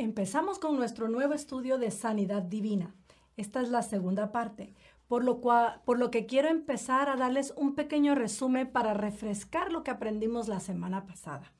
[0.00, 2.94] Empezamos con nuestro nuevo estudio de sanidad divina.
[3.36, 4.72] Esta es la segunda parte,
[5.08, 9.72] por lo, cual, por lo que quiero empezar a darles un pequeño resumen para refrescar
[9.72, 11.52] lo que aprendimos la semana pasada.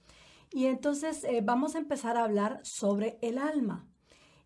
[0.53, 3.88] Y entonces eh, vamos a empezar a hablar sobre el alma.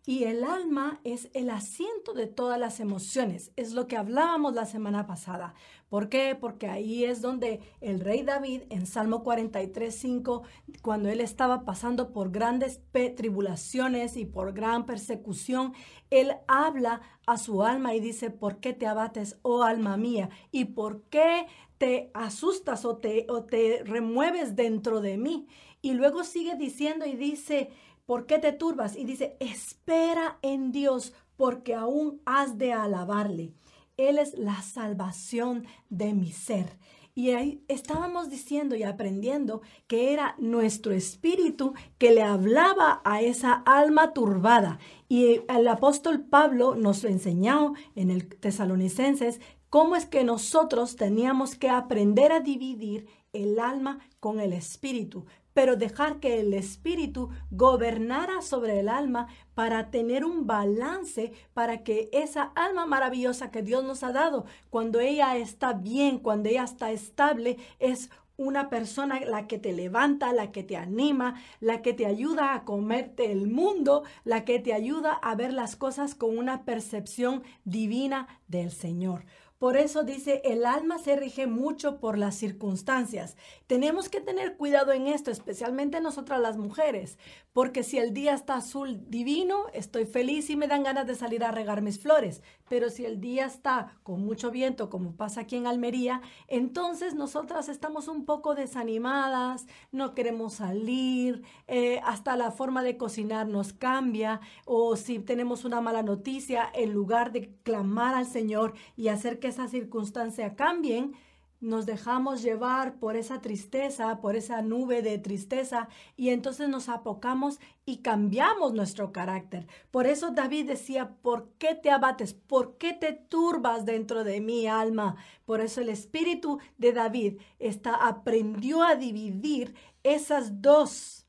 [0.05, 3.53] Y el alma es el asiento de todas las emociones.
[3.55, 5.53] Es lo que hablábamos la semana pasada.
[5.87, 6.35] ¿Por qué?
[6.37, 10.43] Porque ahí es donde el rey David en Salmo 43, 5,
[10.81, 12.81] cuando él estaba pasando por grandes
[13.15, 15.73] tribulaciones y por gran persecución,
[16.09, 20.29] él habla a su alma y dice, ¿por qué te abates, oh alma mía?
[20.51, 25.47] ¿Y por qué te asustas o te, o te remueves dentro de mí?
[25.81, 27.69] Y luego sigue diciendo y dice,
[28.05, 28.97] ¿Por qué te turbas?
[28.97, 33.53] Y dice, espera en Dios porque aún has de alabarle.
[33.95, 36.77] Él es la salvación de mi ser.
[37.15, 43.53] Y ahí estábamos diciendo y aprendiendo que era nuestro espíritu que le hablaba a esa
[43.53, 44.79] alma turbada.
[45.07, 51.69] Y el apóstol Pablo nos enseñó en el Tesalonicenses cómo es que nosotros teníamos que
[51.69, 58.79] aprender a dividir el alma con el espíritu pero dejar que el espíritu gobernara sobre
[58.79, 64.11] el alma para tener un balance, para que esa alma maravillosa que Dios nos ha
[64.11, 69.73] dado, cuando ella está bien, cuando ella está estable, es una persona la que te
[69.73, 74.59] levanta, la que te anima, la que te ayuda a comerte el mundo, la que
[74.59, 79.25] te ayuda a ver las cosas con una percepción divina del Señor.
[79.63, 83.37] Por eso dice, el alma se rige mucho por las circunstancias.
[83.65, 87.17] Tenemos que tener cuidado en esto, especialmente nosotras las mujeres,
[87.53, 91.45] porque si el día está azul divino, estoy feliz y me dan ganas de salir
[91.45, 92.41] a regar mis flores.
[92.67, 97.69] Pero si el día está con mucho viento, como pasa aquí en Almería, entonces nosotras
[97.69, 104.41] estamos un poco desanimadas, no queremos salir, eh, hasta la forma de cocinar nos cambia,
[104.65, 109.52] o si tenemos una mala noticia, en lugar de clamar al Señor y hacer que
[109.53, 111.13] esa circunstancia cambien,
[111.61, 115.87] nos dejamos llevar por esa tristeza, por esa nube de tristeza,
[116.17, 119.67] y entonces nos apocamos y cambiamos nuestro carácter.
[119.89, 122.33] Por eso David decía, ¿por qué te abates?
[122.33, 125.15] ¿Por qué te turbas dentro de mi alma?
[125.45, 131.25] Por eso el espíritu de David está, aprendió a dividir esas dos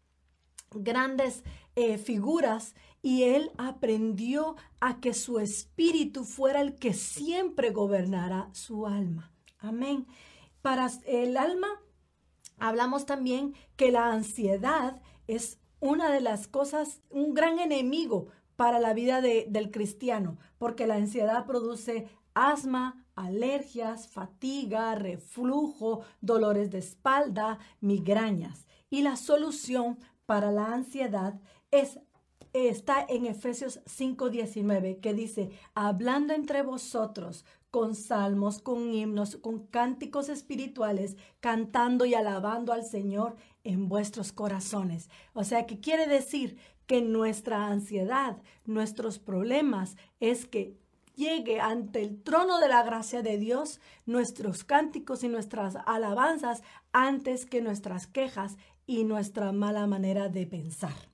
[0.73, 1.45] grandes
[1.77, 8.87] eh, figuras y él aprendió a que su espíritu fuera el que siempre gobernara su
[8.87, 9.31] alma.
[9.59, 10.07] Amén.
[10.63, 11.69] Para el alma,
[12.59, 18.95] hablamos también que la ansiedad es una de las cosas, un gran enemigo para la
[18.95, 28.67] vida del cristiano, porque la ansiedad produce asma, alergias, fatiga, reflujo, dolores de espalda, migrañas.
[28.89, 31.39] Y la solución para la ansiedad
[31.71, 31.99] es
[32.55, 40.29] está en Efesios 5:19, que dice, hablando entre vosotros con salmos, con himnos, con cánticos
[40.29, 45.11] espirituales, cantando y alabando al Señor en vuestros corazones.
[45.33, 46.57] O sea, que quiere decir
[46.87, 50.79] que nuestra ansiedad, nuestros problemas, es que
[51.17, 56.63] llegue ante el trono de la gracia de Dios nuestros cánticos y nuestras alabanzas
[56.93, 58.57] antes que nuestras quejas
[58.87, 61.14] y nuestra mala manera de pensar.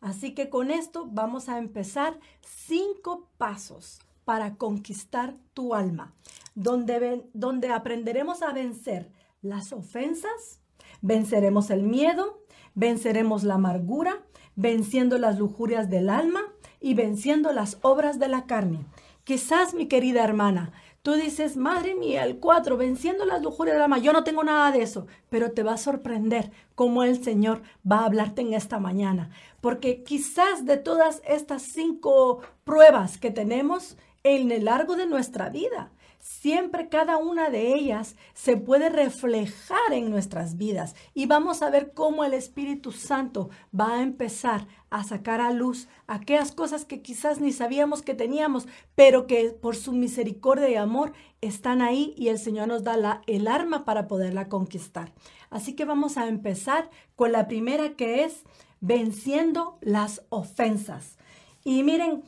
[0.00, 6.14] Así que con esto vamos a empezar cinco pasos para conquistar tu alma,
[6.54, 9.10] donde, donde aprenderemos a vencer
[9.42, 10.60] las ofensas,
[11.02, 12.42] venceremos el miedo,
[12.74, 14.22] venceremos la amargura,
[14.56, 16.40] venciendo las lujurias del alma
[16.80, 18.86] y venciendo las obras de la carne.
[19.24, 20.72] Quizás, mi querida hermana,
[21.02, 23.96] Tú dices, madre mía, el 4, venciendo las lujurias del alma.
[23.96, 28.00] Yo no tengo nada de eso, pero te va a sorprender cómo el Señor va
[28.00, 29.30] a hablarte en esta mañana.
[29.62, 35.90] Porque quizás de todas estas cinco pruebas que tenemos en el largo de nuestra vida,
[36.20, 41.92] siempre cada una de ellas se puede reflejar en nuestras vidas y vamos a ver
[41.92, 47.40] cómo el Espíritu Santo va a empezar a sacar a luz aquellas cosas que quizás
[47.40, 52.38] ni sabíamos que teníamos, pero que por su misericordia y amor están ahí y el
[52.38, 55.12] Señor nos da el arma para poderla conquistar.
[55.48, 58.44] Así que vamos a empezar con la primera que es
[58.80, 61.18] venciendo las ofensas.
[61.64, 62.22] Y miren,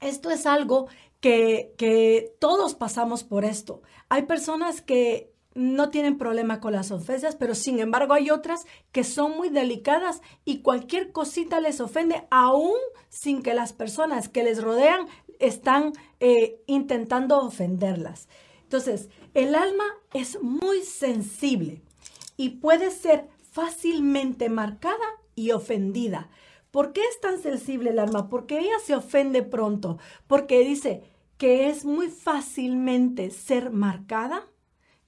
[0.00, 0.88] esto es algo
[1.20, 3.82] que, todos pasamos por esto.
[4.08, 9.04] Hay personas que no tienen problema con las ofensas, pero sin embargo hay otras que
[9.04, 12.76] son muy delicadas y cualquier cosita les ofende, aún
[13.08, 15.06] sin que las personas que les rodean
[15.38, 18.28] están eh, intentando ofenderlas.
[18.64, 21.82] Entonces, el alma es muy sensible
[22.36, 26.28] y puede ser fácilmente marcada y ofendida
[26.76, 28.28] ¿Por qué es tan sensible el alma?
[28.28, 29.96] Porque ella se ofende pronto,
[30.26, 31.04] porque dice
[31.38, 34.46] que es muy fácilmente ser marcada.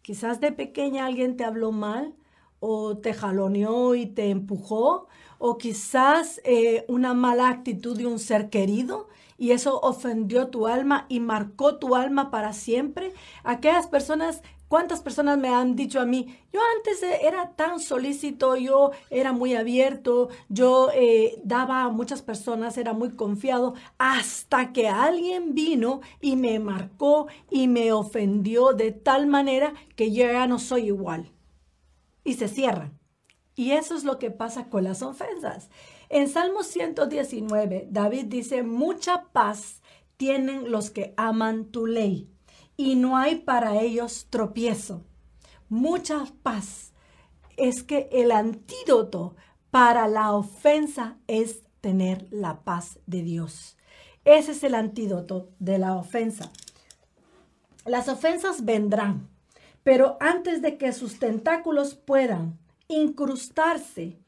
[0.00, 2.14] Quizás de pequeña alguien te habló mal
[2.58, 8.48] o te jaloneó y te empujó, o quizás eh, una mala actitud de un ser
[8.48, 13.12] querido y eso ofendió tu alma y marcó tu alma para siempre.
[13.44, 18.90] Aquellas personas ¿Cuántas personas me han dicho a mí, yo antes era tan solícito, yo
[19.08, 25.54] era muy abierto, yo eh, daba a muchas personas, era muy confiado, hasta que alguien
[25.54, 30.88] vino y me marcó y me ofendió de tal manera que yo ya no soy
[30.88, 31.32] igual?
[32.22, 32.98] Y se cierran.
[33.54, 35.70] Y eso es lo que pasa con las ofensas.
[36.10, 39.82] En Salmo 119, David dice, mucha paz
[40.18, 42.30] tienen los que aman tu ley
[42.78, 45.04] y no hay para ellos tropiezo.
[45.68, 46.94] Mucha paz.
[47.58, 49.34] Es que el antídoto
[49.70, 53.76] para la ofensa es tener la paz de Dios.
[54.24, 56.52] Ese es el antídoto de la ofensa.
[57.84, 59.28] Las ofensas vendrán,
[59.82, 64.20] pero antes de que sus tentáculos puedan incrustarse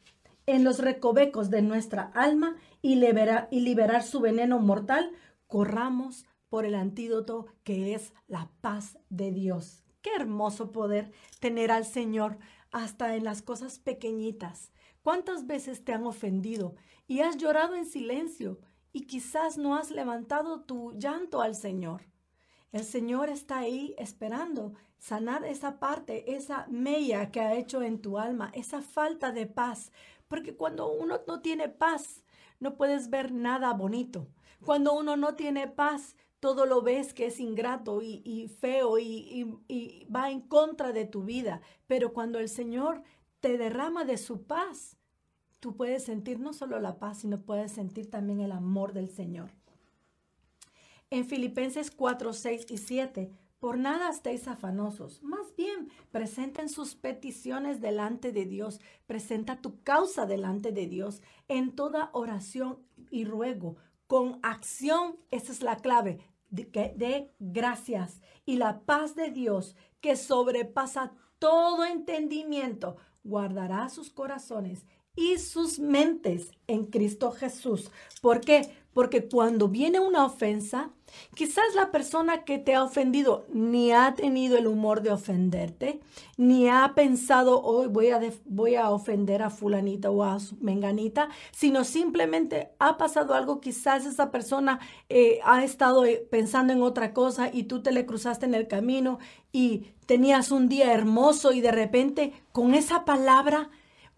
[0.47, 5.13] en los recovecos de nuestra alma y liberar, y liberar su veneno mortal,
[5.47, 9.83] corramos por el antídoto que es la paz de Dios.
[10.03, 12.39] Qué hermoso poder tener al Señor
[12.73, 14.73] hasta en las cosas pequeñitas.
[15.03, 16.75] ¿Cuántas veces te han ofendido
[17.07, 18.61] y has llorado en silencio
[18.93, 22.03] y quizás no has levantado tu llanto al Señor?
[22.73, 28.19] El Señor está ahí esperando sanar esa parte, esa mella que ha hecho en tu
[28.19, 29.93] alma, esa falta de paz.
[30.29, 32.23] Porque cuando uno no tiene paz,
[32.61, 34.29] no puedes ver nada bonito.
[34.65, 40.07] Cuando uno no tiene paz, todo lo ves que es ingrato y, feo y, y
[40.15, 41.61] va en contra de tu vida.
[41.87, 43.03] Pero cuando el Señor
[43.41, 44.97] te derrama de su paz,
[45.61, 49.51] tú puedes sentir no solo la paz, sino puedes sentir también el amor del Señor.
[51.11, 57.83] En Filipenses 4, 6 y 7, por nada estéis afanosos, más bien presenten sus peticiones
[57.83, 62.79] delante de Dios, presenta tu causa delante de Dios en toda oración
[63.11, 63.77] y ruego,
[64.07, 66.21] con acción, esa es la clave,
[66.51, 74.87] de, gracias y la paz de Dios que sobrepasa todo entendimiento, guardará sus corazones
[75.17, 77.91] y sus mentes en Cristo Jesús.
[78.21, 78.71] ¿Por qué?
[78.93, 80.91] Porque cuando viene una ofensa,
[81.35, 86.01] quizás la persona que te ha ofendido ni ha tenido el humor de ofenderte,
[86.37, 91.85] ni ha pensado hoy voy a, voy a ofender a fulanita o a menganita, sino
[91.85, 97.51] simplemente ha pasado algo, quizás esa persona eh, ha estado eh, pensando en otra cosa
[97.53, 99.19] y tú te le cruzaste en el camino
[99.53, 103.71] y tenías un día hermoso y de repente con esa palabra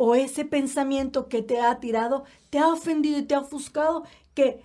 [0.04, 4.04] o ese pensamiento que te ha tirado, te ha ofendido y te ha ofuscado,
[4.34, 4.62] que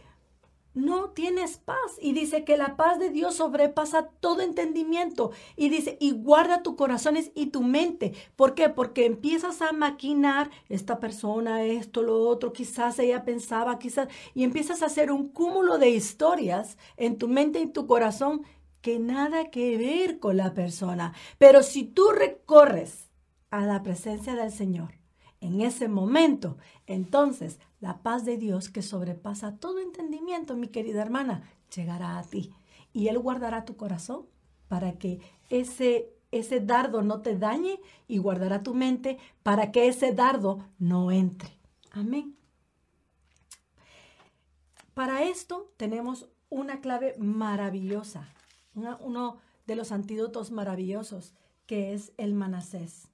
[0.77, 1.97] no tienes paz.
[1.99, 5.31] Y dice que la paz de Dios sobrepasa todo entendimiento.
[5.55, 8.13] Y dice, y guarda tu corazones y tu mente.
[8.35, 8.69] ¿Por qué?
[8.69, 14.81] Porque empiezas a maquinar esta persona, esto, lo otro, quizás ella pensaba, quizás, y empiezas
[14.83, 18.43] a hacer un cúmulo de historias en tu mente y tu corazón
[18.81, 21.13] que nada que ver con la persona.
[21.39, 23.09] Pero si tú recorres
[23.49, 24.96] a la presencia del Señor,
[25.41, 26.57] en ese momento,
[26.87, 31.43] entonces la paz de Dios que sobrepasa todo entendimiento, mi querida hermana,
[31.75, 32.53] llegará a ti
[32.93, 34.25] y Él guardará tu corazón
[34.67, 35.19] para que
[35.49, 41.11] ese, ese dardo no te dañe y guardará tu mente para que ese dardo no
[41.11, 41.57] entre.
[41.91, 42.35] Amén.
[44.93, 48.27] Para esto tenemos una clave maravillosa,
[48.73, 51.35] uno de los antídotos maravillosos,
[51.67, 53.07] que es el manasés.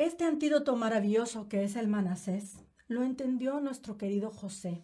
[0.00, 2.54] Este antídoto maravilloso que es el manasés
[2.88, 4.82] lo entendió nuestro querido José.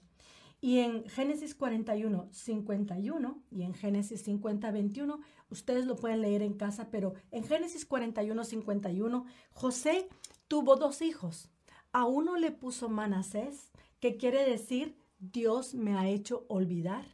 [0.60, 5.18] Y en Génesis 41, 51 y en Génesis 50, 21,
[5.48, 10.06] ustedes lo pueden leer en casa, pero en Génesis 41, 51, José
[10.48, 11.48] tuvo dos hijos.
[11.92, 13.70] A uno le puso Manasés,
[14.00, 17.06] que quiere decir Dios me ha hecho olvidar.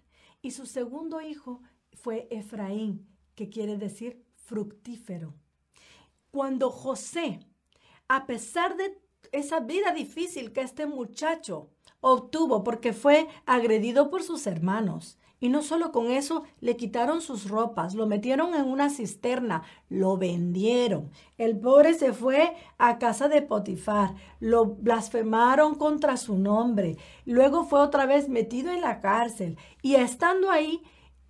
[0.43, 3.07] Y su segundo hijo fue Efraín,
[3.37, 5.37] que quiere decir fructífero.
[6.33, 7.47] Cuando José
[8.13, 9.01] a pesar de
[9.33, 11.71] esa vida difícil que este muchacho
[12.03, 15.19] obtuvo porque fue agredido por sus hermanos.
[15.41, 20.19] Y no solo con eso, le quitaron sus ropas, lo metieron en una cisterna, lo
[20.19, 21.11] vendieron.
[21.39, 27.81] El pobre se fue a casa de Potifar, lo blasfemaron contra su nombre, luego fue
[27.81, 30.83] otra vez metido en la cárcel y estando ahí,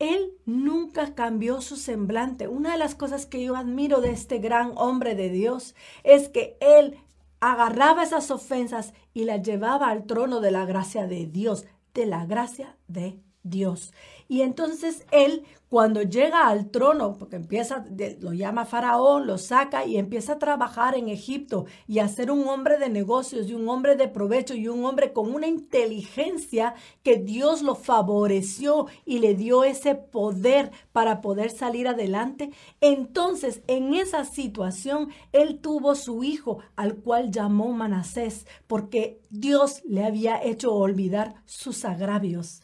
[0.03, 2.49] él nunca cambió su semblante.
[2.49, 6.57] Una de las cosas que yo admiro de este gran hombre de Dios es que
[6.61, 6.99] él
[7.39, 12.27] agarraba esas ofensas y las llevaba al trono de la gracia de Dios, de la
[12.27, 13.93] gracia de Dios.
[14.33, 17.85] Y entonces él, cuando llega al trono, porque empieza,
[18.21, 22.49] lo llama Faraón, lo saca y empieza a trabajar en Egipto y a ser un
[22.49, 26.73] hombre de negocios y un hombre de provecho y un hombre con una inteligencia
[27.03, 32.53] que Dios lo favoreció y le dio ese poder para poder salir adelante.
[32.81, 40.07] Entonces, en esa situación, él tuvo su hijo, al cual llamó Manasés, porque Dios le
[40.07, 42.63] había hecho olvidar sus agravios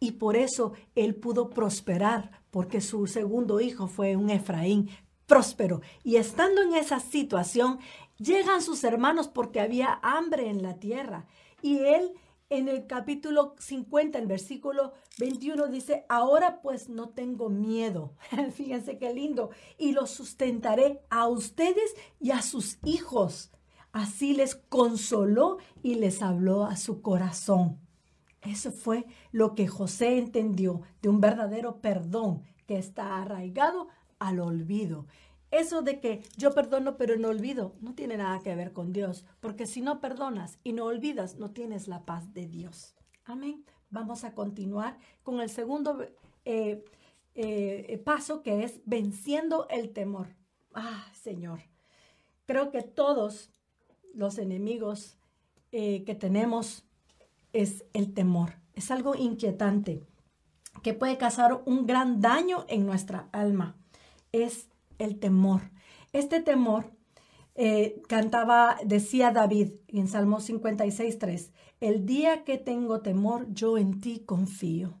[0.00, 4.88] y por eso él pudo prosperar, porque su segundo hijo fue un Efraín
[5.26, 5.82] próspero.
[6.02, 7.78] Y estando en esa situación,
[8.18, 11.26] llegan sus hermanos porque había hambre en la tierra.
[11.62, 12.12] Y él
[12.48, 18.14] en el capítulo 50, en versículo 21, dice, ahora pues no tengo miedo.
[18.54, 19.50] Fíjense qué lindo.
[19.78, 23.52] Y los sustentaré a ustedes y a sus hijos.
[23.92, 27.78] Así les consoló y les habló a su corazón.
[28.42, 35.06] Eso fue lo que José entendió de un verdadero perdón que está arraigado al olvido.
[35.50, 39.26] Eso de que yo perdono pero no olvido no tiene nada que ver con Dios,
[39.40, 42.94] porque si no perdonas y no olvidas, no tienes la paz de Dios.
[43.24, 43.64] Amén.
[43.90, 46.06] Vamos a continuar con el segundo
[46.44, 46.84] eh,
[47.34, 50.36] eh, paso que es venciendo el temor.
[50.72, 51.60] Ah, Señor,
[52.46, 53.50] creo que todos
[54.14, 55.18] los enemigos
[55.72, 56.84] eh, que tenemos
[57.52, 58.54] es el temor.
[58.74, 60.02] Es algo inquietante
[60.82, 63.76] que puede causar un gran daño en nuestra alma.
[64.32, 65.70] Es el temor.
[66.12, 66.92] Este temor
[67.54, 74.00] eh, cantaba, decía David en Salmo 56, 3, el día que tengo temor, yo en
[74.00, 74.94] ti confío.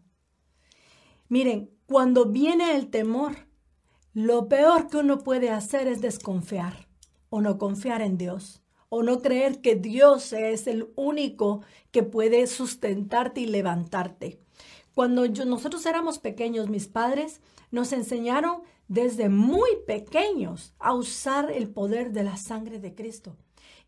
[1.28, 3.48] Miren, cuando viene el temor,
[4.12, 6.88] lo peor que uno puede hacer es desconfiar
[7.28, 8.59] o no confiar en Dios
[8.90, 14.38] o no creer que Dios es el único que puede sustentarte y levantarte.
[14.94, 22.12] Cuando nosotros éramos pequeños, mis padres nos enseñaron desde muy pequeños a usar el poder
[22.12, 23.36] de la sangre de Cristo.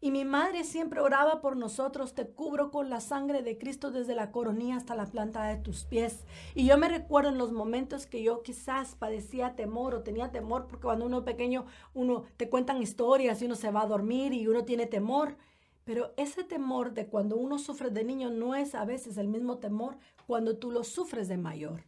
[0.04, 4.16] Y mi madre siempre oraba por nosotros, te cubro con la sangre de Cristo desde
[4.16, 6.24] la coronilla hasta la planta de tus pies.
[6.56, 10.66] Y yo me recuerdo en los momentos que yo quizás padecía temor o tenía temor,
[10.66, 14.48] porque cuando uno pequeño, uno te cuentan historias y uno se va a dormir y
[14.48, 15.36] uno tiene temor.
[15.84, 19.58] Pero ese temor de cuando uno sufre de niño no es a veces el mismo
[19.58, 21.84] temor cuando tú lo sufres de mayor.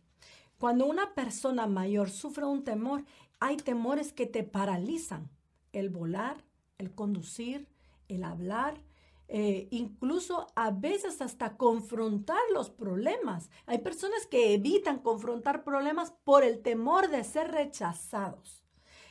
[0.61, 3.05] Cuando una persona mayor sufre un temor,
[3.41, 5.31] hay temores que te paralizan.
[5.73, 6.45] El volar,
[6.79, 7.67] el conducir,
[8.09, 8.81] el hablar,
[9.29, 13.51] eh, incluso a veces hasta confrontar los problemas.
[13.67, 18.65] Hay personas que evitan confrontar problemas por el temor de ser rechazados.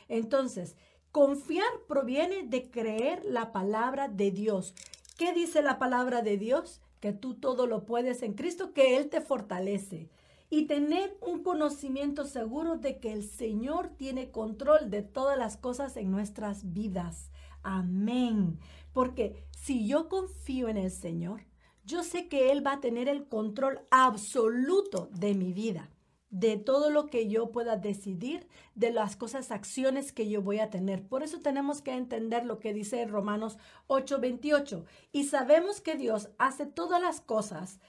[0.08, 0.76] Entonces,
[1.10, 4.74] confiar proviene de creer la palabra de Dios.
[5.16, 6.80] ¿Qué dice la palabra de Dios?
[7.00, 10.08] Que tú todo lo puedes en Cristo, que Él te fortalece.
[10.50, 15.96] Y tener un conocimiento seguro de que el Señor tiene control de todas las cosas
[15.96, 17.30] en nuestras vidas.
[17.64, 18.60] Amén.
[18.92, 21.42] Porque si yo confío en el Señor,
[21.84, 25.90] yo sé que Él va a tener el control absoluto de mi vida,
[26.30, 30.70] de todo lo que yo pueda decidir, de las cosas, acciones que yo voy a
[30.70, 31.06] tener.
[31.06, 34.84] Por eso tenemos que entender lo que dice Romanos 8:28.
[35.12, 37.80] Y sabemos que Dios hace todas las cosas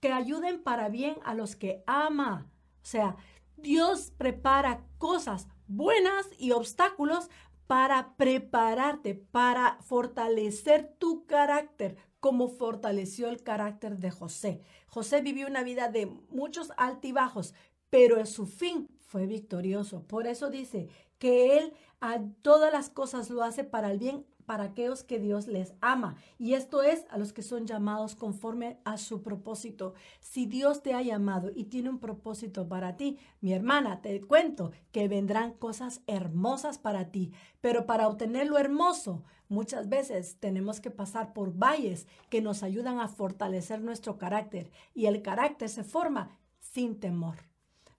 [0.00, 2.46] que ayuden para bien a los que ama.
[2.82, 3.16] O sea,
[3.56, 7.28] Dios prepara cosas buenas y obstáculos
[7.70, 14.60] para prepararte, para fortalecer tu carácter, como fortaleció el carácter de José.
[14.88, 17.54] José vivió una vida de muchos altibajos,
[17.88, 20.02] pero en su fin fue victorioso.
[20.08, 20.88] Por eso dice
[21.20, 25.46] que él a todas las cosas lo hace para el bien para aquellos que Dios
[25.46, 26.16] les ama.
[26.36, 29.94] Y esto es a los que son llamados conforme a su propósito.
[30.18, 34.72] Si Dios te ha llamado y tiene un propósito para ti, mi hermana, te cuento
[34.90, 37.30] que vendrán cosas hermosas para ti.
[37.60, 42.98] Pero para obtener lo hermoso, muchas veces tenemos que pasar por valles que nos ayudan
[42.98, 44.72] a fortalecer nuestro carácter.
[44.94, 47.36] Y el carácter se forma sin temor.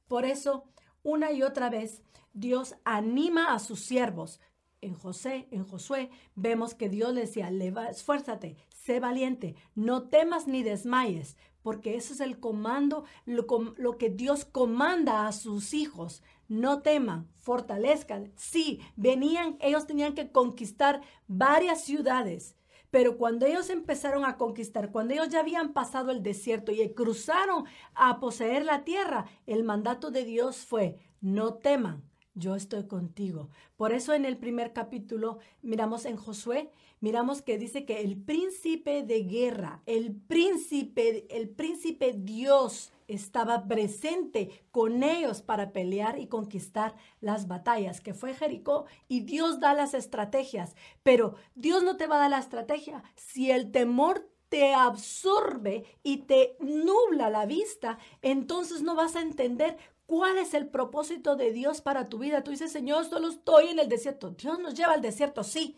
[0.09, 0.65] Por eso,
[1.01, 2.01] una y otra vez,
[2.33, 4.41] Dios anima a sus siervos
[4.81, 7.51] en José, en Josué, vemos que Dios le decía,
[7.89, 13.45] esfuérzate, sé valiente, no temas ni desmayes, porque ese es el comando, lo,
[13.77, 16.23] lo, que Dios comanda a sus hijos.
[16.47, 18.31] No teman, fortalezcan.
[18.35, 22.55] Sí, venían, ellos tenían que conquistar varias ciudades,
[22.89, 27.65] pero cuando ellos empezaron a conquistar, cuando ellos ya habían pasado el desierto y cruzaron
[27.93, 33.49] a poseer la tierra, el mandato de Dios fue, no teman, yo estoy contigo.
[33.75, 39.03] Por eso en el primer capítulo miramos en Josué, miramos que dice que el príncipe
[39.03, 46.95] de guerra, el príncipe, el príncipe Dios estaba presente con ellos para pelear y conquistar
[47.19, 52.15] las batallas, que fue Jericó, y Dios da las estrategias, pero Dios no te va
[52.15, 58.81] a dar la estrategia si el temor te absorbe y te nubla la vista, entonces
[58.81, 59.77] no vas a entender
[60.11, 62.43] cuál es el propósito de Dios para tu vida.
[62.43, 64.31] Tú dices, Señor, solo estoy en el desierto.
[64.31, 65.77] Dios nos lleva al desierto, sí,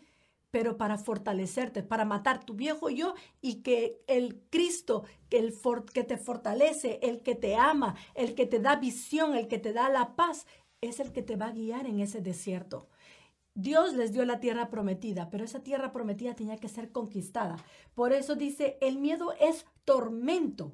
[0.50, 6.98] pero para fortalecerte, para matar tu viejo yo y que el Cristo, que, te fortalece,
[7.04, 10.48] el que te ama, el que te da visión, el que te da la paz,
[10.80, 12.88] es el que te va a guiar en ese desierto.
[13.54, 17.54] Dios les dio la tierra prometida, pero esa tierra prometida tenía que ser conquistada.
[17.94, 20.72] Por eso dice, el miedo es tormento.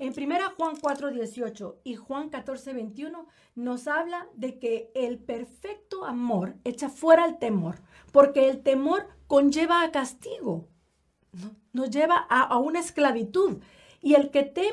[0.00, 6.06] En 1 Juan 4, 18 y Juan 14, 21 nos habla de que el perfecto
[6.06, 10.68] amor echa fuera el temor, porque el temor conlleva a castigo,
[11.74, 13.58] nos lleva a, a una esclavitud.
[14.00, 14.72] Y el que teme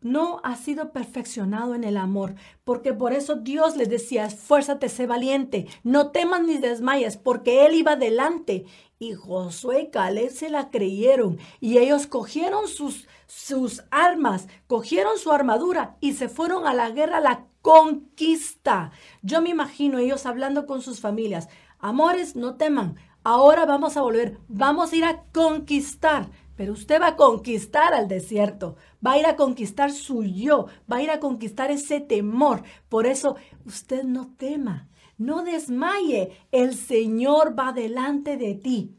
[0.00, 5.08] no ha sido perfeccionado en el amor, porque por eso Dios les decía, esfuérzate, sé
[5.08, 8.66] valiente, no temas ni desmayes, porque Él iba delante.
[9.02, 15.32] Y Josué y Caleb se la creyeron, y ellos cogieron sus, sus armas, cogieron su
[15.32, 18.92] armadura y se fueron a la guerra, a la conquista.
[19.20, 21.48] Yo me imagino ellos hablando con sus familias,
[21.80, 22.94] amores, no teman,
[23.24, 26.30] ahora vamos a volver, vamos a ir a conquistar.
[26.54, 30.98] Pero usted va a conquistar al desierto, va a ir a conquistar su yo, va
[30.98, 32.62] a ir a conquistar ese temor.
[32.88, 33.34] Por eso
[33.66, 34.86] usted no tema,
[35.24, 38.96] no desmaye, el Señor va delante de ti.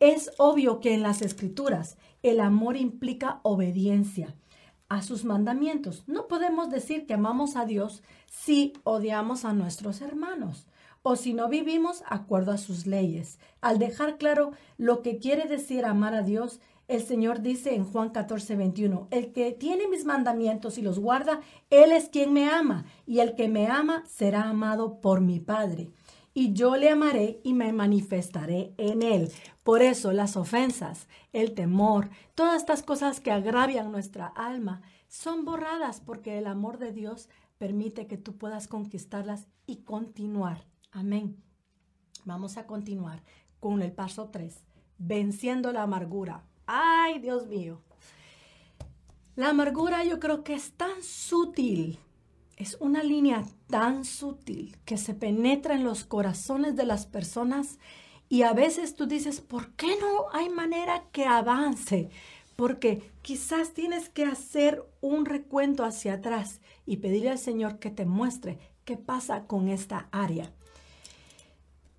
[0.00, 4.34] Es obvio que en las escrituras el amor implica obediencia
[4.88, 6.04] a sus mandamientos.
[6.06, 10.66] No podemos decir que amamos a Dios si odiamos a nuestros hermanos
[11.02, 13.38] o si no vivimos acuerdo a sus leyes.
[13.60, 18.08] Al dejar claro lo que quiere decir amar a Dios, el Señor dice en Juan
[18.08, 22.86] 14, 21, el que tiene mis mandamientos y los guarda, Él es quien me ama,
[23.06, 25.90] y el que me ama será amado por mi Padre.
[26.32, 29.30] Y yo le amaré y me manifestaré en Él.
[29.64, 36.00] Por eso las ofensas, el temor, todas estas cosas que agravian nuestra alma, son borradas
[36.00, 40.64] porque el amor de Dios permite que tú puedas conquistarlas y continuar.
[40.90, 41.36] Amén.
[42.24, 43.22] Vamos a continuar
[43.60, 44.62] con el paso 3,
[44.96, 46.47] venciendo la amargura.
[46.70, 47.80] Ay, Dios mío.
[49.36, 51.98] La amargura yo creo que es tan sutil,
[52.58, 57.78] es una línea tan sutil que se penetra en los corazones de las personas
[58.28, 62.10] y a veces tú dices, ¿por qué no hay manera que avance?
[62.54, 68.04] Porque quizás tienes que hacer un recuento hacia atrás y pedirle al Señor que te
[68.04, 70.52] muestre qué pasa con esta área.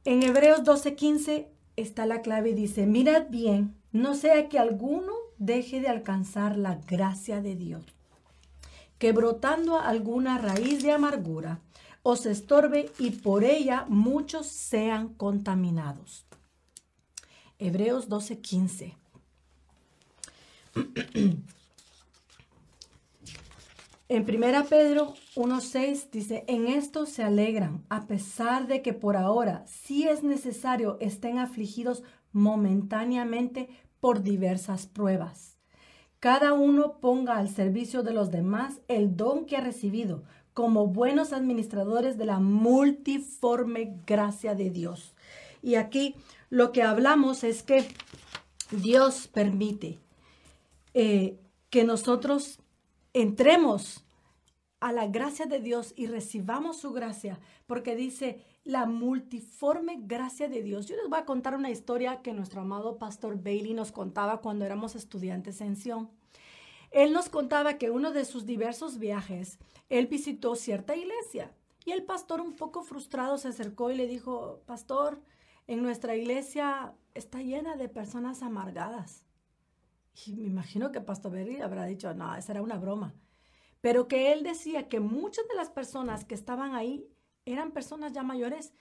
[0.06, 5.82] En Hebreos 12:15 está la clave y dice, mirad bien no sea que alguno deje
[5.82, 7.84] de alcanzar la gracia de Dios,
[8.98, 11.62] que brotando alguna raíz de amargura
[12.04, 16.26] os estorbe y por ella muchos sean contaminados.
[17.58, 18.96] Hebreos 12:15.
[24.12, 29.64] En 1 Pedro 1.6 dice, en esto se alegran, a pesar de que por ahora,
[29.68, 35.58] si es necesario, estén afligidos momentáneamente por diversas pruebas.
[36.20, 41.32] Cada uno ponga al servicio de los demás el don que ha recibido como buenos
[41.32, 45.14] administradores de la multiforme gracia de Dios.
[45.62, 46.16] Y aquí
[46.50, 47.86] lo que hablamos es que
[48.72, 50.00] Dios permite
[50.94, 51.40] eh,
[51.70, 52.60] que nosotros
[53.14, 54.04] entremos
[54.80, 60.64] a la gracia de Dios y recibamos su gracia, porque dice la multiforme gracia de
[60.64, 60.88] Dios.
[60.88, 64.66] Yo les voy a contar una historia que nuestro amado pastor Bailey nos contaba cuando
[64.66, 66.10] éramos estudiantes en Sion.
[66.92, 71.52] Él nos contaba que uno de sus diversos viajes, él visitó cierta iglesia
[71.86, 75.22] y el pastor un poco frustrado se acercó y le dijo, pastor,
[75.68, 79.26] en nuestra iglesia está llena de personas amargadas.
[80.26, 83.14] Y me imagino que Pastor Bailey habrá dicho, no, esa era una broma
[83.82, 87.06] pero que él decía que muchas de las personas que estaban ahí
[87.46, 88.74] eran personas ya mayores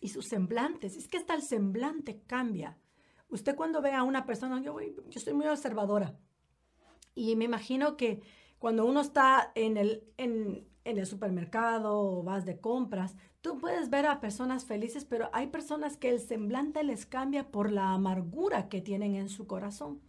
[0.00, 2.76] y sus semblantes, es que hasta el semblante cambia.
[3.28, 4.76] Usted cuando ve a una persona, yo,
[5.10, 6.14] estoy muy observadora
[7.14, 8.22] y me imagino que
[8.58, 13.90] cuando uno está en el, en, en el supermercado o vas de compras, tú puedes
[13.90, 18.68] ver a personas felices, pero hay personas que el semblante les cambia por la amargura
[18.68, 20.00] que tienen en su corazón.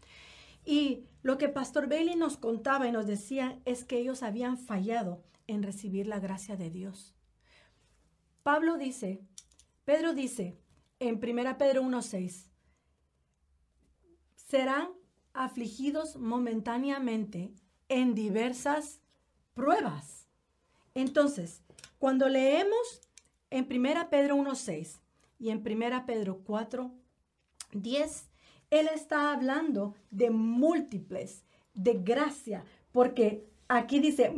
[0.66, 5.24] Y lo que Pastor Bailey nos contaba y nos decía es que ellos habían fallado
[5.48, 7.16] en recibir la gracia de Dios.
[8.44, 9.22] Pablo dice,
[9.86, 10.58] Pedro dice
[11.00, 12.50] en 1 Pedro 1.6,
[14.36, 14.90] serán
[15.34, 17.54] afligidos momentáneamente
[17.90, 19.02] en diversas
[19.54, 20.28] pruebas.
[20.94, 21.62] Entonces,
[22.00, 23.02] cuando leemos
[23.50, 25.00] en 1 Pedro 1.6
[25.40, 28.30] y en 1 Pedro 4.10,
[28.70, 34.34] él está hablando de múltiples, de gracia, porque aquí dice,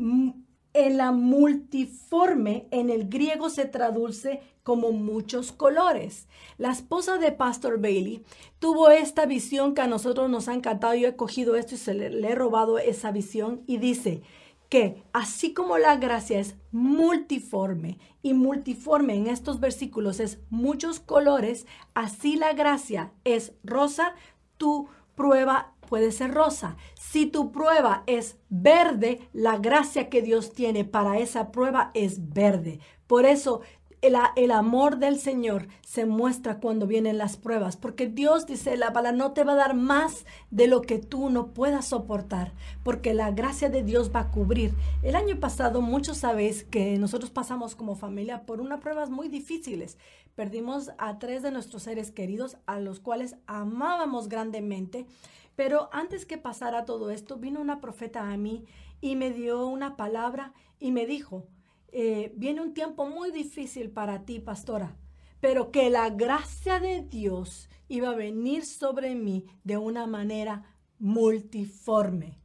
[0.73, 6.27] en la multiforme, en el griego se traduce como muchos colores.
[6.57, 8.23] La esposa de Pastor Bailey
[8.59, 10.93] tuvo esta visión que a nosotros nos ha encantado.
[10.93, 14.21] Yo he cogido esto y se le, le he robado esa visión y dice
[14.69, 21.65] que así como la gracia es multiforme y multiforme en estos versículos es muchos colores,
[21.93, 24.13] así la gracia es rosa,
[24.57, 26.75] tu prueba puede ser rosa.
[26.99, 32.79] Si tu prueba es verde, la gracia que Dios tiene para esa prueba es verde.
[33.07, 33.61] Por eso
[34.01, 39.11] el, amor del Señor se muestra cuando vienen las pruebas, porque Dios dice la bala
[39.11, 43.31] no te va a dar más de lo que tú no puedas soportar, porque la
[43.31, 44.73] gracia de Dios va a cubrir.
[45.01, 49.97] El año pasado muchos sabéis que nosotros pasamos como familia por unas pruebas muy difíciles.
[50.35, 55.07] Perdimos a tres de nuestros seres queridos, a los cuales amábamos grandemente.
[55.55, 58.65] Pero antes que pasara todo esto, vino una profeta a mí
[59.01, 61.47] y me dio una palabra y me dijo,
[61.91, 64.95] eh, viene un tiempo muy difícil para ti, pastora,
[65.39, 72.39] pero que la gracia de Dios iba a venir sobre mí de una manera multiforme.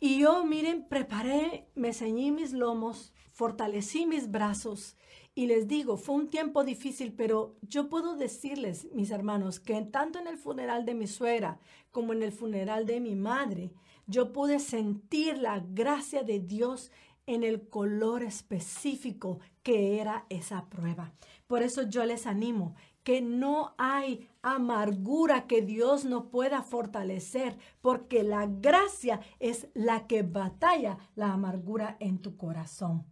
[0.00, 4.96] Y yo, miren, preparé, me ceñí mis lomos, fortalecí mis brazos
[5.34, 10.18] y les digo, fue un tiempo difícil, pero yo puedo decirles, mis hermanos, que tanto
[10.18, 11.58] en el funeral de mi suegra
[11.90, 13.72] como en el funeral de mi madre,
[14.06, 16.90] yo pude sentir la gracia de Dios
[17.26, 21.12] en el color específico que era esa prueba.
[21.46, 28.22] Por eso yo les animo que no hay amargura que Dios no pueda fortalecer, porque
[28.22, 33.04] la gracia es la que batalla la amargura en tu corazón.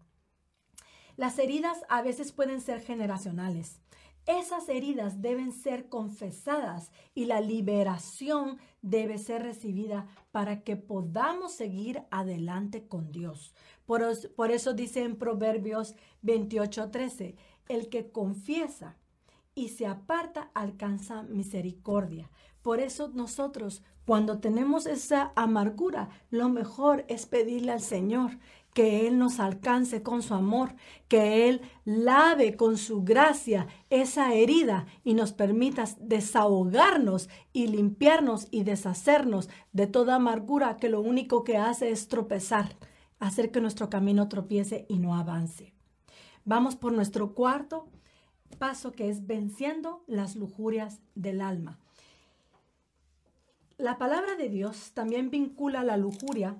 [1.16, 3.81] Las heridas a veces pueden ser generacionales.
[4.27, 12.03] Esas heridas deben ser confesadas y la liberación debe ser recibida para que podamos seguir
[12.11, 13.55] adelante con Dios.
[13.87, 17.35] Por, eso dice en Proverbios 28:13,
[17.69, 18.97] el que confiesa
[19.55, 22.31] y se aparta alcanza misericordia.
[22.62, 28.38] Por eso nosotros, cuando tenemos esa amargura, lo mejor es pedirle al Señor
[28.75, 30.75] que Él nos alcance con su amor,
[31.09, 38.63] que Él lave con su gracia esa herida y nos permita desahogarnos y limpiarnos y
[38.63, 42.77] deshacernos de toda amargura que lo único que hace es tropezar
[43.21, 45.75] hacer que nuestro camino tropiece y no avance.
[46.45, 47.87] Vamos por nuestro cuarto
[48.59, 51.79] paso que es venciendo las lujurias del alma.
[53.77, 56.57] La palabra de Dios también vincula la lujuria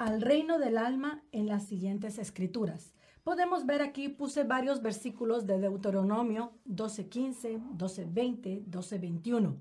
[0.00, 2.94] al reino del alma en las siguientes escrituras.
[3.22, 9.58] Podemos ver aquí, puse varios versículos de Deuteronomio 12.15, 12.20, 12.21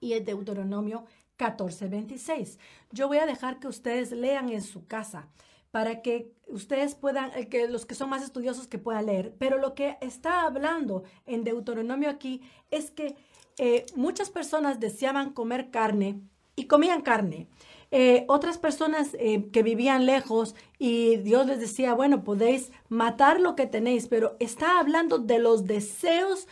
[0.00, 1.04] y el Deuteronomio
[1.36, 2.58] 14:26.
[2.92, 5.28] Yo voy a dejar que ustedes lean en su casa
[5.70, 9.34] para que ustedes puedan, eh, que los que son más estudiosos que puedan leer.
[9.38, 13.16] Pero lo que está hablando en Deuteronomio aquí es que
[13.58, 16.22] eh, muchas personas deseaban comer carne
[16.56, 17.48] y comían carne.
[17.92, 23.66] Eh, otras personas que vivían lejos y Dios les decía, bueno, podéis matar lo que
[23.66, 26.48] tenéis, pero está hablando de los deseos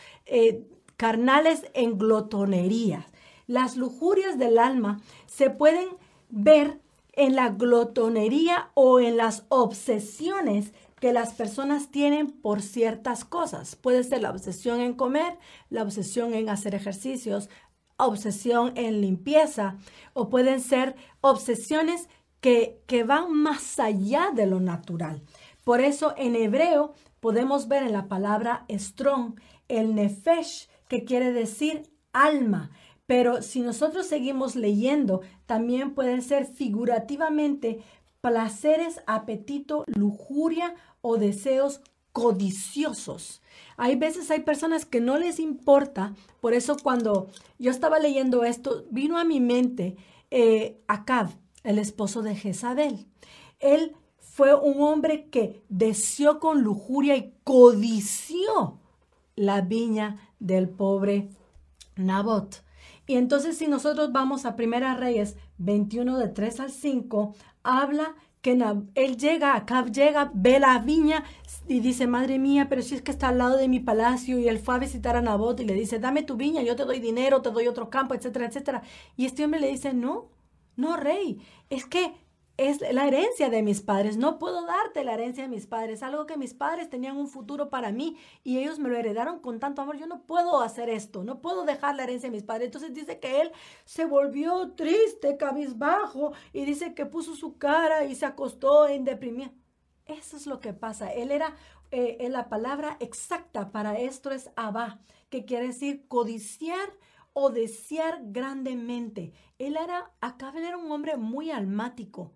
[0.95, 3.07] carnales en glotonería.
[3.47, 5.89] Las lujurias del alma se pueden
[6.29, 6.79] ver
[7.13, 13.75] en la glotonería o en las obsesiones que las personas tienen por ciertas cosas.
[13.75, 15.37] Puede ser la obsesión en comer,
[15.69, 17.49] la obsesión en hacer ejercicios,
[18.05, 19.77] obsesión en limpieza
[20.13, 22.09] o pueden ser obsesiones
[22.39, 25.21] que, que van más allá de lo natural.
[25.63, 31.83] Por eso en hebreo podemos ver en la palabra strong el nefesh, que quiere decir
[32.11, 32.71] alma.
[33.05, 37.79] Pero si nosotros seguimos leyendo, también pueden ser figurativamente
[38.21, 43.41] placeres, apetito, lujuria o deseos codiciosos.
[43.77, 48.85] Hay veces hay personas que no les importa, por eso cuando yo estaba leyendo esto,
[48.91, 49.97] vino a mi mente
[50.29, 50.79] eh,
[51.63, 53.07] el esposo de Jezabel.
[53.59, 58.79] Él fue un hombre que deseó con lujuria y codició
[59.35, 61.29] la viña del pobre
[61.95, 62.63] Nabot.
[63.07, 68.57] Y entonces si nosotros vamos a Primera Reyes 21 de 3 al 5, habla que
[68.95, 71.23] él llega, acá llega, ve la viña
[71.67, 74.47] y dice, madre mía, pero si es que está al lado de mi palacio y
[74.47, 76.99] él fue a visitar a Nabot y le dice, dame tu viña, yo te doy
[76.99, 78.81] dinero, te doy otro campo, etcétera, etcétera.
[79.15, 80.29] Y este hombre le dice, no,
[80.75, 82.13] no, rey, es que
[82.69, 84.17] es la herencia de mis padres.
[84.17, 86.03] No puedo darte la herencia de mis padres.
[86.03, 89.59] Algo que mis padres tenían un futuro para mí y ellos me lo heredaron con
[89.59, 89.97] tanto amor.
[89.97, 91.23] Yo no puedo hacer esto.
[91.23, 92.67] No puedo dejar la herencia de mis padres.
[92.67, 93.51] Entonces dice que él
[93.85, 99.51] se volvió triste, cabizbajo y dice que puso su cara y se acostó en deprimir.
[100.05, 101.11] Eso es lo que pasa.
[101.11, 101.55] Él era,
[101.89, 104.99] eh, la palabra exacta para esto es abá,
[105.31, 106.93] que quiere decir codiciar
[107.33, 109.33] o desear grandemente.
[109.57, 112.33] Él era, acá él era un hombre muy almático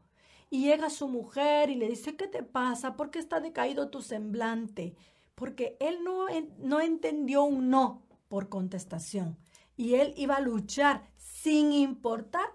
[0.55, 2.95] y llega su mujer y le dice, ¿qué te pasa?
[2.95, 4.95] ¿Por qué está decaído tu semblante?
[5.35, 6.27] Porque él no,
[6.59, 9.37] no entendió un no por contestación.
[9.75, 12.47] Y él iba a luchar sin importar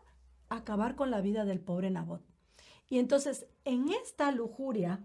[0.48, 2.22] acabar con la vida del pobre Nabot.
[2.88, 5.04] Y entonces, en esta lujuria,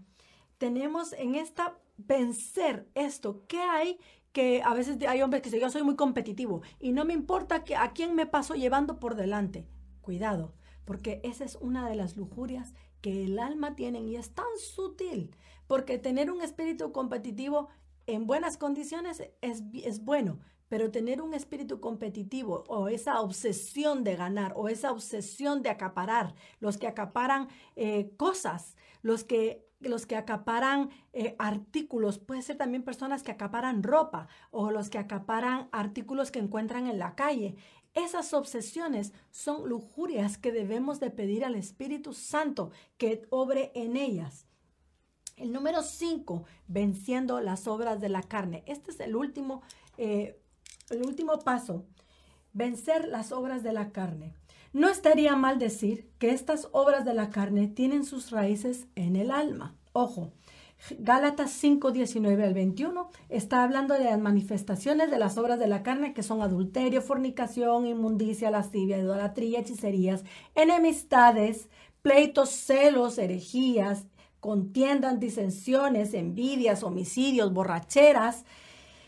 [0.56, 3.44] tenemos en esta vencer esto.
[3.46, 3.98] ¿Qué hay?
[4.32, 7.62] Que a veces hay hombres que dicen, yo soy muy competitivo y no me importa
[7.62, 9.66] que, a quién me paso llevando por delante.
[10.00, 10.54] Cuidado,
[10.86, 12.72] porque esa es una de las lujurias
[13.02, 17.68] que el alma tiene y es tan sutil, porque tener un espíritu competitivo
[18.06, 24.16] en buenas condiciones es, es bueno, pero tener un espíritu competitivo o esa obsesión de
[24.16, 30.16] ganar o esa obsesión de acaparar, los que acaparan eh, cosas, los que los que
[30.16, 36.30] acaparan eh, artículos, puede ser también personas que acaparan ropa o los que acaparan artículos
[36.30, 37.56] que encuentran en la calle.
[37.96, 44.44] Esas obsesiones son lujurias que debemos de pedir al Espíritu Santo que obre en ellas.
[45.38, 48.62] El número 5, venciendo las obras de la carne.
[48.66, 49.62] Este es el último,
[49.96, 50.38] eh,
[50.90, 51.86] el último paso,
[52.52, 54.34] vencer las obras de la carne.
[54.74, 59.30] No estaría mal decir que estas obras de la carne tienen sus raíces en el
[59.30, 59.74] alma.
[59.94, 60.32] Ojo,
[60.98, 65.82] Gálatas 5, 19 al 21 está hablando de las manifestaciones de las obras de la
[65.82, 71.68] carne que son adulterio, fornicación, inmundicia, lascivia, idolatría, hechicerías, enemistades,
[72.02, 74.06] pleitos, celos, herejías,
[74.38, 78.44] contiendas, disensiones, envidias, homicidios, borracheras,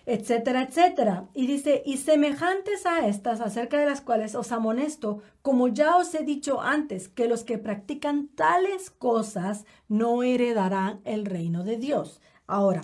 [0.09, 1.29] etcétera, etcétera.
[1.35, 6.15] Y dice, y semejantes a estas, acerca de las cuales os amonesto, como ya os
[6.15, 12.23] he dicho antes, que los que practican tales cosas no heredarán el reino de Dios.
[12.47, 12.81] Ahora,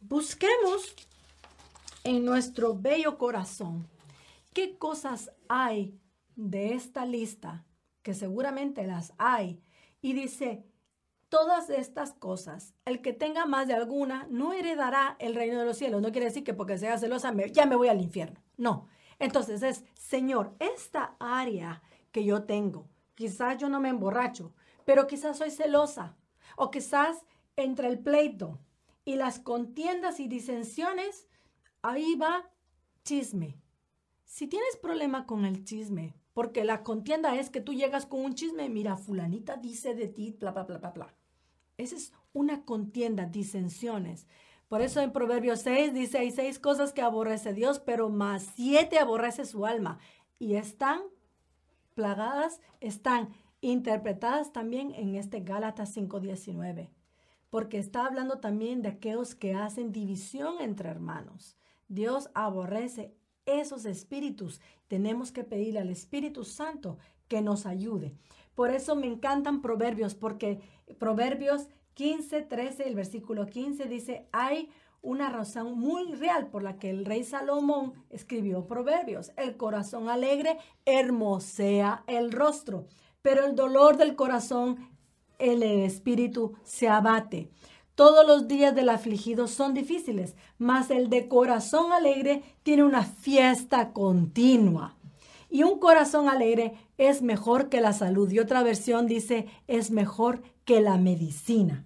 [0.00, 0.94] busquemos
[2.04, 3.88] en nuestro bello corazón
[4.52, 5.98] qué cosas hay
[6.36, 7.66] de esta lista,
[8.04, 9.60] que seguramente las hay,
[10.00, 10.64] y dice,
[11.28, 12.74] todas estas cosas.
[12.84, 16.02] El que tenga más de alguna no heredará el reino de los cielos.
[16.02, 18.40] No quiere decir que porque sea celosa ya me voy al infierno.
[18.56, 18.88] No.
[19.18, 21.82] Entonces es, Señor, esta área
[22.12, 26.16] que yo tengo, quizás yo no me emborracho, pero quizás soy celosa.
[26.56, 27.24] O quizás
[27.56, 28.58] entre el pleito
[29.04, 31.26] y las contiendas y disensiones,
[31.82, 32.50] ahí va
[33.04, 33.58] chisme.
[34.24, 38.34] Si tienes problema con el chisme, porque la contienda es que tú llegas con un
[38.34, 41.14] chisme, mira, fulanita dice de ti, bla, bla, bla, bla, bla.
[41.78, 44.26] Esa es una contienda, disensiones.
[44.68, 48.98] Por eso en Proverbios 6 dice, hay seis cosas que aborrece Dios, pero más siete
[48.98, 50.00] aborrece su alma.
[50.40, 51.00] Y están
[51.94, 56.90] plagadas, están interpretadas también en este Gálatas 5.19.
[57.48, 61.56] Porque está hablando también de aquellos que hacen división entre hermanos.
[61.86, 63.14] Dios aborrece
[63.46, 64.60] esos espíritus.
[64.88, 68.14] Tenemos que pedirle al Espíritu Santo que nos ayude.
[68.54, 70.60] Por eso me encantan proverbios, porque
[70.98, 74.70] proverbios 15, 13, el versículo 15 dice, hay
[75.04, 79.32] una razón muy real por la que el rey Salomón escribió proverbios.
[79.36, 82.86] El corazón alegre hermosea el rostro,
[83.22, 84.88] pero el dolor del corazón,
[85.38, 87.50] el espíritu se abate.
[87.94, 93.92] Todos los días del afligido son difíciles, mas el de corazón alegre tiene una fiesta
[93.92, 94.96] continua.
[95.48, 98.28] Y un corazón alegre es mejor que la salud.
[98.32, 101.84] Y otra versión dice, es mejor que la medicina.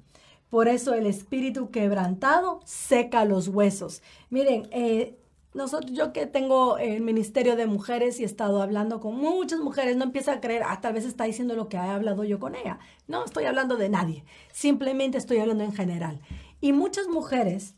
[0.49, 4.03] Por eso el espíritu quebrantado seca los huesos.
[4.31, 5.19] Miren, eh,
[5.55, 9.97] nosotros, yo que tengo el ministerio de mujeres y he estado hablando con muchas mujeres,
[9.97, 12.55] no empieza a creer, ah, tal vez está diciendo lo que he hablado yo con
[12.55, 12.79] ella.
[13.07, 14.25] No, estoy hablando de nadie.
[14.53, 16.21] Simplemente estoy hablando en general.
[16.61, 17.75] Y muchas mujeres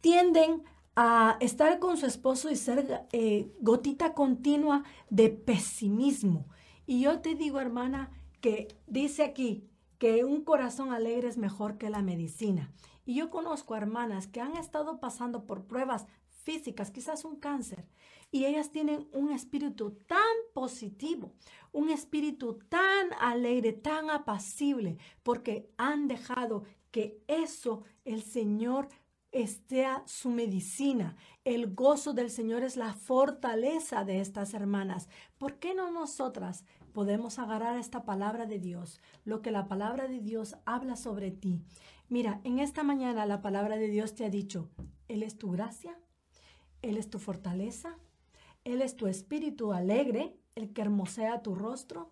[0.00, 0.64] tienden
[0.96, 6.46] a estar con su esposo y ser eh, gotita continua de pesimismo.
[6.86, 9.64] Y yo te digo, hermana, que dice aquí
[9.98, 12.72] que un corazón alegre es mejor que la medicina.
[13.04, 16.06] Y yo conozco hermanas que han estado pasando por pruebas
[16.42, 17.86] físicas, quizás un cáncer,
[18.30, 20.18] y ellas tienen un espíritu tan
[20.54, 21.32] positivo,
[21.72, 28.88] un espíritu tan alegre, tan apacible, porque han dejado que eso el Señor
[29.32, 31.16] esté su medicina.
[31.44, 35.08] El gozo del Señor es la fortaleza de estas hermanas.
[35.38, 40.20] ¿Por qué no nosotras podemos agarrar esta palabra de Dios, lo que la palabra de
[40.20, 41.62] Dios habla sobre ti?
[42.08, 44.68] Mira, en esta mañana la palabra de Dios te ha dicho,
[45.08, 45.98] Él es tu gracia,
[46.82, 47.96] Él es tu fortaleza,
[48.64, 52.10] Él es tu espíritu alegre, el que hermosea tu rostro.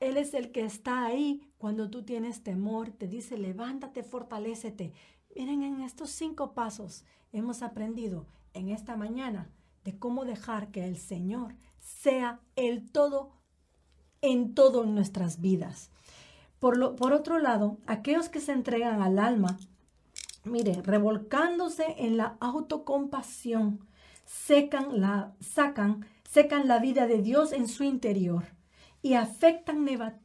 [0.00, 4.92] Él es el que está ahí cuando tú tienes temor, te dice, levántate, fortalécete.
[5.36, 9.50] Miren, en estos cinco pasos hemos aprendido en esta mañana
[9.84, 13.32] de cómo dejar que el Señor sea el todo
[14.22, 15.90] en todo en nuestras vidas.
[16.58, 19.58] Por, lo, por otro lado, aquellos que se entregan al alma,
[20.44, 23.86] mire, revolcándose en la autocompasión,
[24.30, 28.44] secan la, sacan, secan la vida de Dios en su interior
[29.02, 29.84] y afectan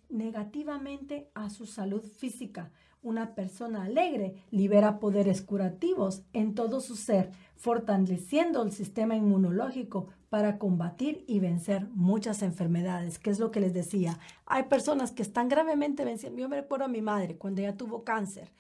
[0.10, 7.32] negativamente a su salud física, una persona alegre libera poderes curativos en todo su ser,
[7.56, 13.74] fortaleciendo el sistema inmunológico para combatir y vencer muchas enfermedades, que es lo que les
[13.74, 14.20] decía.
[14.46, 16.40] Hay personas que están gravemente venciendo.
[16.40, 18.52] Yo me recuerdo a mi madre cuando ella tuvo cáncer.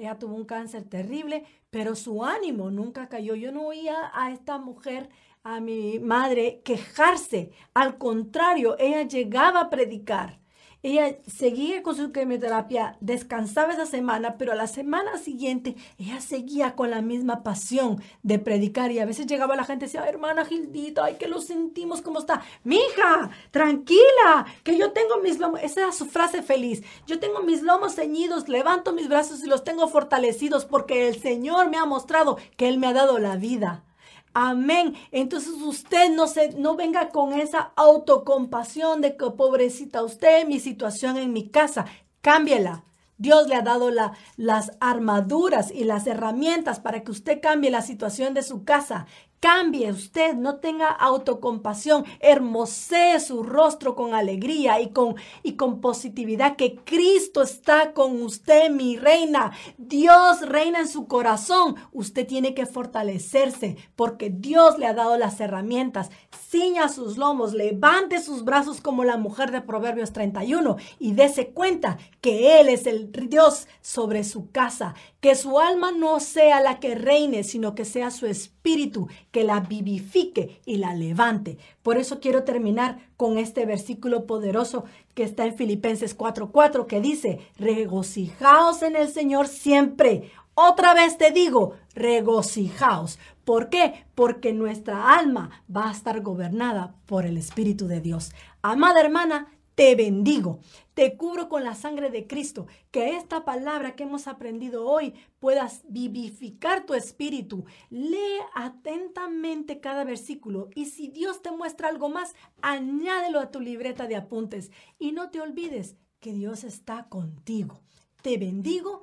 [0.00, 3.34] Ella tuvo un cáncer terrible, pero su ánimo nunca cayó.
[3.34, 5.10] Yo no oía a esta mujer,
[5.42, 7.50] a mi madre, quejarse.
[7.74, 10.40] Al contrario, ella llegaba a predicar
[10.82, 16.74] ella seguía con su quimioterapia, descansaba esa semana, pero a la semana siguiente ella seguía
[16.74, 20.46] con la misma pasión de predicar y a veces llegaba la gente y decía, hermana
[20.46, 22.42] Gildita, ay, que lo sentimos, ¿cómo está?
[22.64, 27.62] Mija, tranquila, que yo tengo mis lomos, esa era su frase feliz, yo tengo mis
[27.62, 32.38] lomos ceñidos, levanto mis brazos y los tengo fortalecidos porque el Señor me ha mostrado
[32.56, 33.84] que Él me ha dado la vida.
[34.32, 34.94] Amén.
[35.10, 41.16] Entonces usted no se no venga con esa autocompasión de que pobrecita usted, mi situación
[41.16, 41.86] en mi casa.
[42.20, 42.84] Cámbiela.
[43.18, 47.82] Dios le ha dado la, las armaduras y las herramientas para que usted cambie la
[47.82, 49.06] situación de su casa.
[49.40, 56.56] Cambie usted, no tenga autocompasión, hermosee su rostro con alegría y con, y con positividad,
[56.56, 59.52] que Cristo está con usted, mi reina.
[59.78, 61.76] Dios reina en su corazón.
[61.90, 66.10] Usted tiene que fortalecerse porque Dios le ha dado las herramientas.
[66.50, 71.96] Ciña sus lomos, levante sus brazos como la mujer de Proverbios 31 y dése cuenta
[72.20, 76.94] que Él es el Dios sobre su casa, que su alma no sea la que
[76.94, 81.58] reine, sino que sea su espíritu que la vivifique y la levante.
[81.82, 87.40] Por eso quiero terminar con este versículo poderoso que está en Filipenses 4:4 que dice,
[87.58, 90.30] regocijaos en el Señor siempre.
[90.54, 93.18] Otra vez te digo, regocijaos.
[93.44, 94.04] ¿Por qué?
[94.14, 98.32] Porque nuestra alma va a estar gobernada por el Espíritu de Dios.
[98.62, 99.48] Amada hermana,
[99.80, 100.58] te bendigo,
[100.92, 105.84] te cubro con la sangre de Cristo, que esta palabra que hemos aprendido hoy puedas
[105.88, 107.64] vivificar tu espíritu.
[107.88, 114.06] Lee atentamente cada versículo y si Dios te muestra algo más, añádelo a tu libreta
[114.06, 117.80] de apuntes y no te olvides que Dios está contigo.
[118.20, 119.00] Te bendigo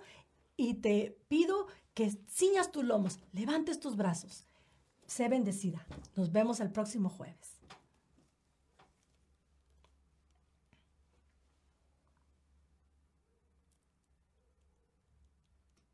[0.57, 4.45] y te pido que ciñas tus lomos, levantes tus brazos.
[5.07, 5.87] Sé bendecida.
[6.15, 7.56] Nos vemos el próximo jueves.